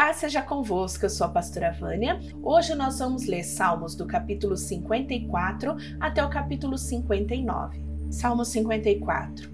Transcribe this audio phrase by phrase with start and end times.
[0.00, 2.18] Paz seja convosco, eu sou a pastora Vânia.
[2.42, 7.84] Hoje nós vamos ler Salmos do capítulo 54 até o capítulo 59.
[8.10, 9.50] Salmo 54.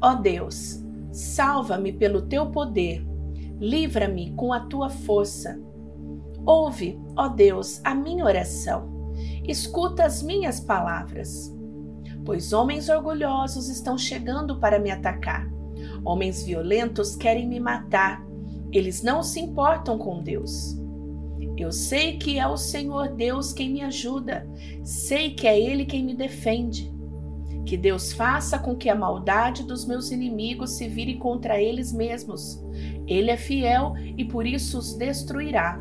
[0.00, 3.06] Ó Deus, salva-me pelo teu poder,
[3.60, 5.60] livra-me com a tua força.
[6.46, 9.12] Ouve, ó Deus, a minha oração,
[9.46, 11.54] escuta as minhas palavras.
[12.24, 15.46] Pois homens orgulhosos estão chegando para me atacar,
[16.02, 18.24] homens violentos querem me matar
[18.74, 20.76] eles não se importam com Deus.
[21.56, 24.44] Eu sei que é o Senhor Deus quem me ajuda,
[24.82, 26.92] sei que é Ele quem me defende.
[27.64, 32.60] Que Deus faça com que a maldade dos meus inimigos se vire contra eles mesmos.
[33.06, 35.80] Ele é fiel e por isso os destruirá.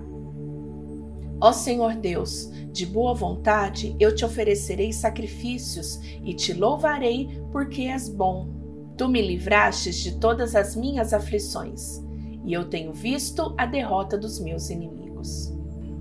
[1.41, 8.07] Ó Senhor Deus, de boa vontade eu te oferecerei sacrifícios e te louvarei porque és
[8.07, 8.47] bom.
[8.95, 12.03] Tu me livrastes de todas as minhas aflições
[12.45, 15.53] e eu tenho visto a derrota dos meus inimigos.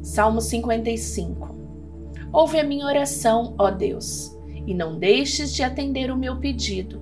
[0.02, 1.53] Salmo 55
[2.33, 4.34] Ouve a minha oração, ó Deus,
[4.67, 7.00] e não deixes de atender o meu pedido.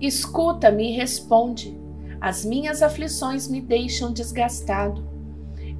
[0.00, 1.78] Escuta-me e responde.
[2.20, 5.08] As minhas aflições me deixam desgastado.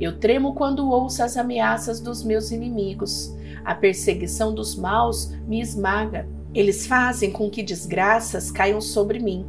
[0.01, 3.37] Eu tremo quando ouço as ameaças dos meus inimigos.
[3.63, 6.27] A perseguição dos maus me esmaga.
[6.55, 9.47] Eles fazem com que desgraças caiam sobre mim.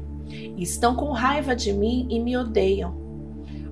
[0.57, 3.00] Estão com raiva de mim e me odeiam.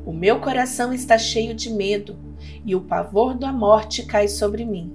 [0.05, 2.17] O meu coração está cheio de medo
[2.65, 4.91] e o pavor da morte cai sobre mim.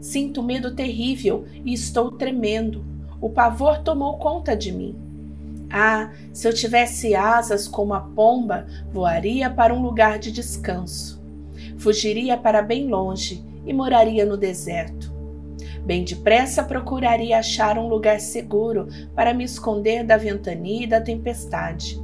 [0.00, 2.84] Sinto medo terrível e estou tremendo.
[3.20, 4.96] O pavor tomou conta de mim.
[5.70, 11.22] Ah, se eu tivesse asas como a pomba, voaria para um lugar de descanso.
[11.78, 15.12] Fugiria para bem longe e moraria no deserto.
[15.84, 22.00] Bem depressa procuraria achar um lugar seguro para me esconder da ventania e da tempestade.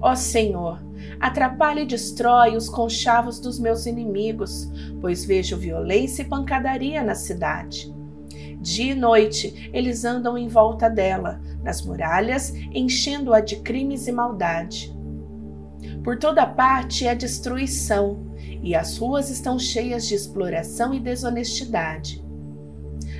[0.00, 0.80] Ó Senhor,
[1.18, 4.70] atrapalha e destrói os conchavos dos meus inimigos,
[5.00, 7.92] pois vejo violência e pancadaria na cidade.
[8.60, 14.94] Dia e noite eles andam em volta dela, nas muralhas, enchendo-a de crimes e maldade.
[16.04, 18.30] Por toda parte é destruição,
[18.62, 22.22] e as ruas estão cheias de exploração e desonestidade.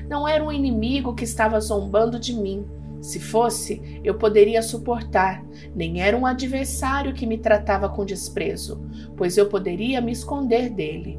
[0.08, 2.66] Não era um inimigo que estava zombando de mim,
[3.00, 5.44] se fosse, eu poderia suportar,
[5.74, 11.18] nem era um adversário que me tratava com desprezo, pois eu poderia me esconder dele.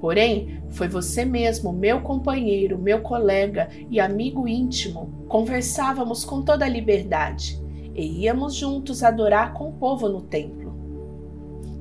[0.00, 5.24] Porém, foi você mesmo, meu companheiro, meu colega e amigo íntimo.
[5.28, 7.62] Conversávamos com toda a liberdade
[7.94, 10.72] e íamos juntos adorar com o povo no templo.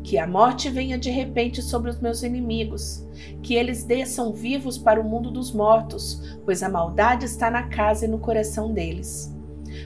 [0.03, 3.07] Que a morte venha de repente sobre os meus inimigos,
[3.41, 8.05] que eles desçam vivos para o mundo dos mortos, pois a maldade está na casa
[8.05, 9.35] e no coração deles.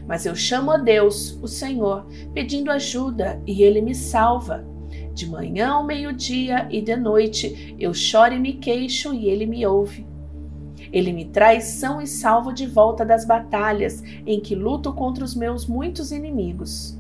[0.08, 4.66] Mas eu chamo a Deus, o Senhor, pedindo ajuda e ele me salva.
[5.14, 9.66] De manhã ao meio-dia e de noite eu choro e me queixo e ele me
[9.66, 10.06] ouve.
[10.92, 15.36] Ele me traz são e salvo de volta das batalhas em que luto contra os
[15.36, 17.00] meus muitos inimigos.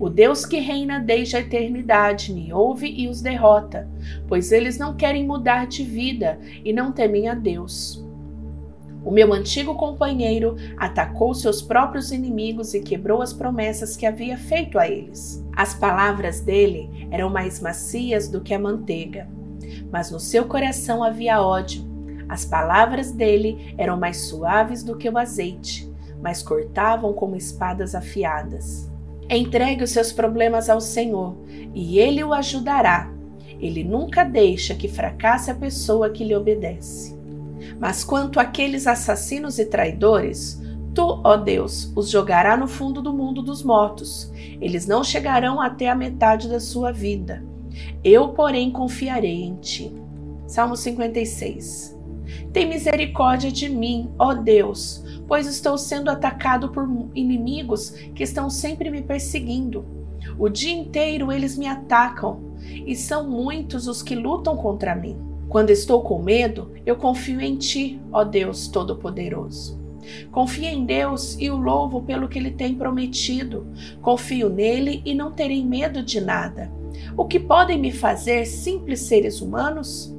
[0.00, 3.88] O Deus que reina desde a eternidade me ouve e os derrota,
[4.28, 8.07] pois eles não querem mudar de vida e não temem a Deus.
[9.08, 14.78] O meu antigo companheiro atacou seus próprios inimigos e quebrou as promessas que havia feito
[14.78, 15.42] a eles.
[15.56, 19.26] As palavras dele eram mais macias do que a manteiga,
[19.90, 21.88] mas no seu coração havia ódio.
[22.28, 28.92] As palavras dele eram mais suaves do que o azeite, mas cortavam como espadas afiadas.
[29.30, 31.34] Entregue os seus problemas ao Senhor
[31.74, 33.10] e ele o ajudará.
[33.58, 37.17] Ele nunca deixa que fracasse a pessoa que lhe obedece.
[37.78, 40.60] Mas quanto àqueles assassinos e traidores,
[40.94, 44.32] tu, ó Deus, os jogará no fundo do mundo dos mortos.
[44.60, 47.44] Eles não chegarão até a metade da sua vida.
[48.02, 49.92] Eu, porém, confiarei em ti.
[50.46, 51.96] Salmo 56.
[52.52, 58.90] Tem misericórdia de mim, ó Deus, pois estou sendo atacado por inimigos que estão sempre
[58.90, 59.84] me perseguindo.
[60.38, 62.40] O dia inteiro eles me atacam,
[62.86, 65.27] e são muitos os que lutam contra mim.
[65.48, 69.78] Quando estou com medo, eu confio em Ti, ó Deus Todo-Poderoso.
[70.30, 73.66] Confio em Deus e o louvo pelo que Ele tem prometido.
[74.02, 76.70] Confio nele e não terei medo de nada.
[77.16, 80.14] O que podem me fazer simples seres humanos?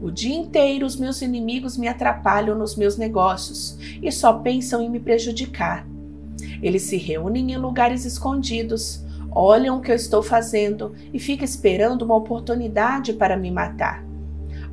[0.00, 4.88] O dia inteiro os meus inimigos me atrapalham nos meus negócios e só pensam em
[4.88, 5.86] me prejudicar.
[6.62, 12.02] Eles se reúnem em lugares escondidos, olham o que eu estou fazendo e ficam esperando
[12.02, 14.03] uma oportunidade para me matar.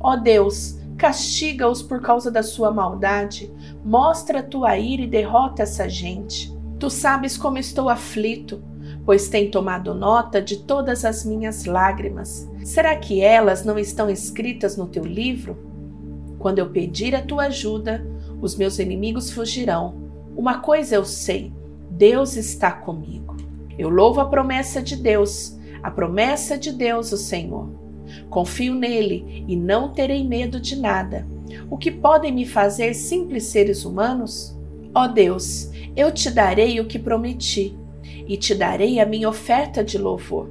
[0.02, 3.52] Ó Deus, castiga-os por causa da sua maldade,
[3.84, 6.52] mostra a tua ira e derrota essa gente.
[6.78, 8.62] Tu sabes como estou aflito,
[9.04, 12.50] pois tem tomado nota de todas as minhas lágrimas.
[12.64, 15.56] Será que elas não estão escritas no teu livro?
[16.38, 18.04] Quando eu pedir a tua ajuda,
[18.40, 20.10] os meus inimigos fugirão.
[20.36, 21.52] Uma coisa eu sei:
[21.90, 23.36] Deus está comigo.
[23.78, 27.70] Eu louvo a promessa de Deus, a promessa de Deus, o Senhor.
[28.28, 31.26] Confio nele e não terei medo de nada.
[31.70, 34.56] O que podem me fazer simples seres humanos?
[34.94, 37.76] Ó Deus, eu te darei o que prometi
[38.26, 40.48] e te darei a minha oferta de louvor,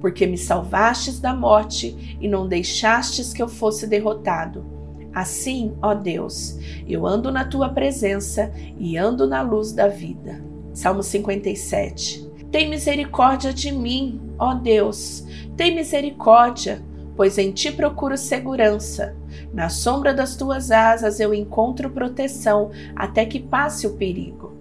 [0.00, 4.64] porque me salvastes da morte e não deixastes que eu fosse derrotado.
[5.12, 10.40] Assim, ó Deus, eu ando na tua presença e ando na luz da vida.
[10.72, 12.29] Salmo 57.
[12.50, 15.24] Tem misericórdia de mim, ó Deus,
[15.56, 16.82] tem misericórdia,
[17.16, 19.16] pois em ti procuro segurança.
[19.52, 24.58] Na sombra das tuas asas eu encontro proteção até que passe o perigo.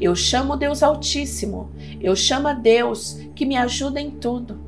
[0.00, 1.70] Eu chamo Deus Altíssimo,
[2.00, 4.58] eu chamo a Deus que me ajuda em tudo.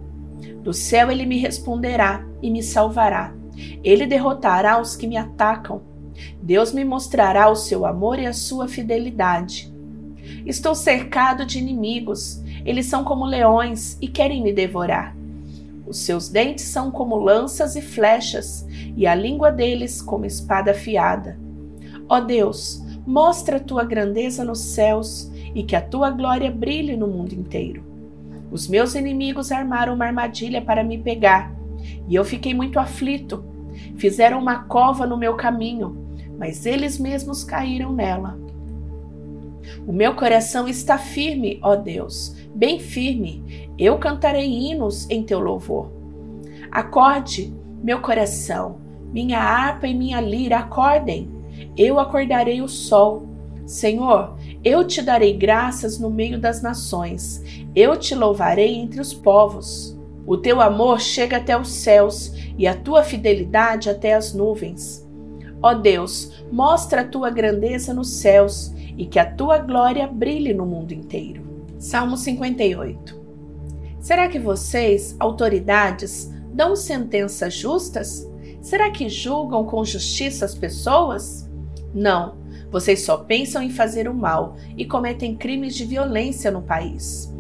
[0.62, 3.32] Do céu ele me responderá e me salvará.
[3.82, 5.80] Ele derrotará os que me atacam.
[6.42, 9.74] Deus me mostrará o seu amor e a sua fidelidade.
[10.46, 15.16] Estou cercado de inimigos, eles são como leões e querem me devorar.
[15.84, 18.64] Os seus dentes são como lanças e flechas,
[18.96, 21.36] e a língua deles como espada afiada.
[22.08, 27.08] Ó Deus, mostra a tua grandeza nos céus e que a tua glória brilhe no
[27.08, 27.82] mundo inteiro.
[28.48, 31.52] Os meus inimigos armaram uma armadilha para me pegar,
[32.08, 33.44] e eu fiquei muito aflito.
[33.96, 36.06] Fizeram uma cova no meu caminho,
[36.38, 38.45] mas eles mesmos caíram nela.
[39.86, 43.70] O meu coração está firme, ó Deus, bem firme.
[43.78, 45.90] Eu cantarei hinos em teu louvor.
[46.70, 48.78] Acorde, meu coração,
[49.12, 51.30] minha harpa e minha lira, acordem.
[51.76, 53.28] Eu acordarei o sol.
[53.64, 57.42] Senhor, eu te darei graças no meio das nações.
[57.74, 59.98] Eu te louvarei entre os povos.
[60.26, 65.06] O teu amor chega até os céus e a tua fidelidade até as nuvens.
[65.62, 70.66] Ó Deus, mostra a tua grandeza nos céus e que a tua glória brilhe no
[70.66, 71.42] mundo inteiro.
[71.78, 73.20] Salmo 58.
[74.00, 78.26] Será que vocês, autoridades, dão sentenças justas?
[78.60, 81.48] Será que julgam com justiça as pessoas?
[81.92, 82.36] Não,
[82.70, 87.32] vocês só pensam em fazer o mal e cometem crimes de violência no país.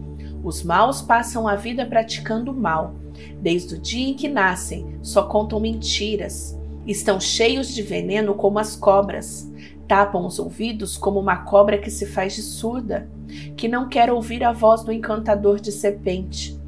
[0.42, 2.94] Os maus passam a vida praticando o mal.
[3.40, 6.56] Desde o dia em que nascem, só contam mentiras.
[6.86, 9.50] Estão cheios de veneno como as cobras.
[9.88, 13.08] Tapam os ouvidos como uma cobra que se faz de surda,
[13.56, 16.58] que não quer ouvir a voz do encantador de serpente.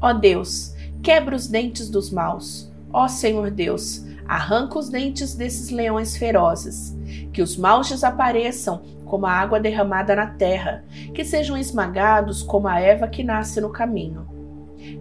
[0.00, 2.72] Ó Deus, quebra os dentes dos maus.
[2.92, 6.96] Ó Senhor Deus, arranca os dentes desses leões ferozes.
[7.32, 10.84] Que os maus desapareçam como a água derramada na terra,
[11.14, 14.26] que sejam esmagados como a erva que nasce no caminho,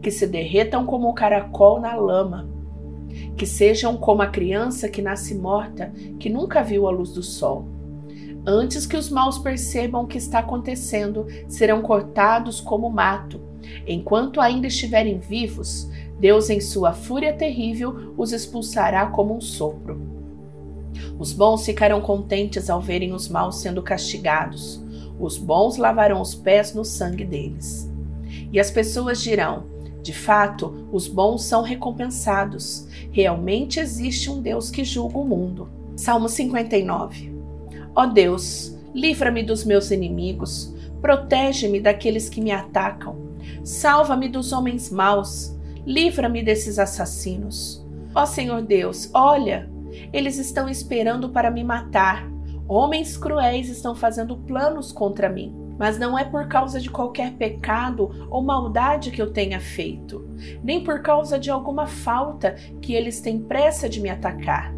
[0.02, 2.53] que se derretam como o caracol na lama
[3.36, 7.66] que sejam como a criança que nasce morta, que nunca viu a luz do sol.
[8.46, 13.40] Antes que os maus percebam o que está acontecendo, serão cortados como mato.
[13.88, 15.90] Enquanto ainda estiverem vivos,
[16.20, 20.00] Deus, em sua fúria terrível, os expulsará como um sopro.
[21.18, 24.84] Os bons ficarão contentes ao verem os maus sendo castigados.
[25.20, 27.90] Os bons lavarão os pés no sangue deles.
[28.52, 29.64] E as pessoas dirão:
[30.04, 32.90] de fato, os bons são recompensados.
[33.10, 35.70] Realmente existe um Deus que julga o mundo.
[35.96, 37.34] Salmo 59.
[37.96, 43.16] Ó Deus, livra-me dos meus inimigos, protege-me daqueles que me atacam,
[43.64, 45.56] salva-me dos homens maus,
[45.86, 47.86] livra-me desses assassinos.
[48.14, 49.70] Ó Senhor Deus, olha,
[50.12, 52.30] eles estão esperando para me matar.
[52.68, 58.28] Homens cruéis estão fazendo planos contra mim mas não é por causa de qualquer pecado
[58.30, 60.28] ou maldade que eu tenha feito,
[60.64, 64.74] nem por causa de alguma falta que eles têm pressa de me atacar.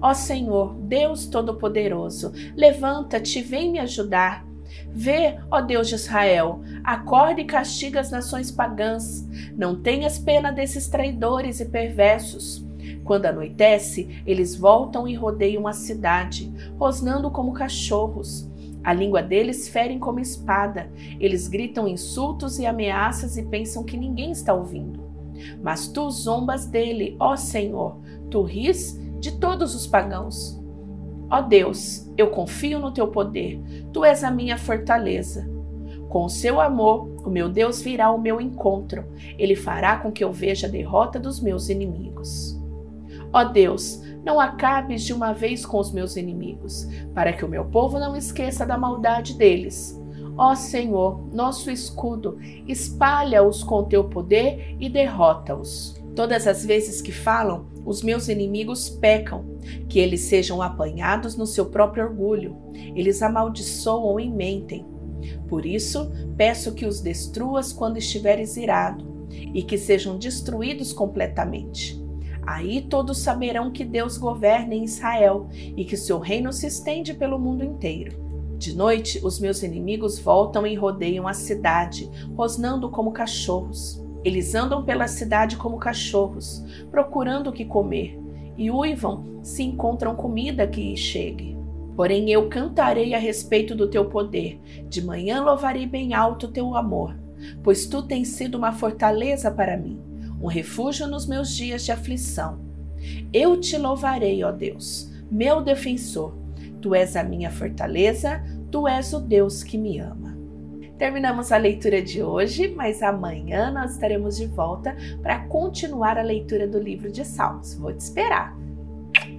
[0.00, 4.44] Ó Senhor, Deus Todo-Poderoso, levanta-te e vem me ajudar.
[4.88, 9.26] Vê, ó Deus de Israel, acorda e castiga as nações pagãs.
[9.56, 12.64] Não tenhas pena desses traidores e perversos.
[13.04, 18.50] Quando anoitece, eles voltam e rodeiam a cidade, rosnando como cachorros.
[18.84, 20.90] A língua deles ferem como espada.
[21.18, 25.02] Eles gritam insultos e ameaças e pensam que ninguém está ouvindo.
[25.62, 27.98] Mas tu zombas dele, ó Senhor,
[28.30, 30.62] tu ris de todos os pagãos.
[31.30, 33.60] Ó Deus, eu confio no teu poder,
[33.92, 35.50] tu és a minha fortaleza.
[36.08, 39.04] Com o seu amor, o meu Deus virá ao meu encontro,
[39.38, 42.53] ele fará com que eu veja a derrota dos meus inimigos.
[43.34, 47.64] Ó Deus, não acabes de uma vez com os meus inimigos, para que o meu
[47.64, 50.00] povo não esqueça da maldade deles.
[50.38, 52.38] Ó Senhor, nosso escudo,
[52.68, 56.00] espalha-os com teu poder e derrota-os.
[56.14, 59.44] Todas as vezes que falam, os meus inimigos pecam,
[59.88, 62.56] que eles sejam apanhados no seu próprio orgulho.
[62.94, 64.86] Eles amaldiçoam e mentem.
[65.48, 72.03] Por isso, peço que os destruas quando estiveres irado, e que sejam destruídos completamente.
[72.46, 77.38] Aí todos saberão que Deus governa em Israel e que seu reino se estende pelo
[77.38, 78.22] mundo inteiro.
[78.58, 84.02] De noite, os meus inimigos voltam e rodeiam a cidade, rosnando como cachorros.
[84.22, 88.18] Eles andam pela cidade como cachorros, procurando o que comer,
[88.56, 91.56] e uivam se encontram comida que chegue.
[91.96, 97.14] Porém, eu cantarei a respeito do teu poder, de manhã louvarei bem alto teu amor,
[97.62, 100.13] pois tu tens sido uma fortaleza para mim
[100.44, 102.60] um refúgio nos meus dias de aflição.
[103.32, 106.34] Eu te louvarei, ó Deus, meu defensor.
[106.82, 110.36] Tu és a minha fortaleza, tu és o Deus que me ama.
[110.98, 116.68] Terminamos a leitura de hoje, mas amanhã nós estaremos de volta para continuar a leitura
[116.68, 117.74] do livro de Salmos.
[117.74, 118.54] Vou te esperar.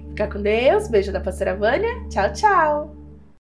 [0.08, 2.04] Fica com Deus, beijo da pastora Vânia.
[2.08, 2.95] Tchau, tchau.